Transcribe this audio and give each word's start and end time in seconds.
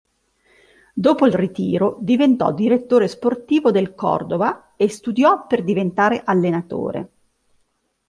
Dopo 0.95 1.27
il 1.27 1.33
ritiro 1.35 1.97
diventò 2.01 2.51
direttore 2.51 3.07
sportivo 3.07 3.69
del 3.69 3.93
Córdoba 3.93 4.71
e 4.75 4.89
studiò 4.89 5.45
per 5.45 5.63
diventare 5.63 6.23
allenatore. 6.25 7.09